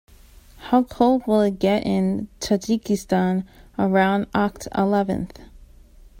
How 0.57 0.81
cold 0.81 1.27
will 1.27 1.41
it 1.41 1.59
get 1.59 1.85
in 1.85 2.27
Tajikistan 2.39 3.45
around 3.77 4.31
oct. 4.33 4.67
eleventh? 4.75 5.37